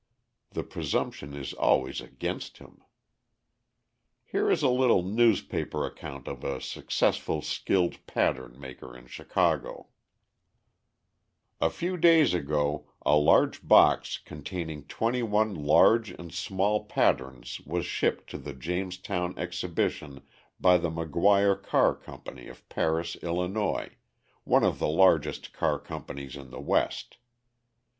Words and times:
The 0.49 0.63
presumption 0.63 1.35
is 1.35 1.53
always 1.53 2.01
against 2.01 2.57
him. 2.57 2.81
Here 4.25 4.49
is 4.49 4.63
a 4.63 4.69
little 4.69 5.03
newspaper 5.03 5.85
account 5.85 6.27
of 6.27 6.43
a 6.43 6.59
successful 6.59 7.43
skilled 7.43 8.03
pattern 8.07 8.59
maker 8.59 8.97
in 8.97 9.05
Chicago: 9.05 9.89
A 11.61 11.69
few 11.69 11.97
days 11.97 12.33
ago 12.33 12.89
a 13.05 13.15
large 13.15 13.61
box 13.67 14.17
containing 14.17 14.85
twenty 14.87 15.21
one 15.21 15.53
large 15.53 16.09
and 16.09 16.31
small 16.33 16.85
patterns 16.85 17.59
was 17.59 17.85
shipped 17.85 18.27
to 18.31 18.39
the 18.39 18.53
Jamestown 18.53 19.37
Exhibition 19.37 20.23
by 20.59 20.79
the 20.79 20.89
McGuire 20.89 21.61
Car 21.61 21.93
Company 21.93 22.47
of 22.47 22.67
Paris, 22.69 23.17
Illinois, 23.17 23.91
one 24.45 24.63
of 24.63 24.79
the 24.79 24.89
largest 24.89 25.53
car 25.53 25.77
companies 25.77 26.35
in 26.35 26.49
the 26.49 26.59
West. 26.59 27.17